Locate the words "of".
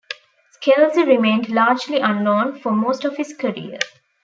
3.05-3.17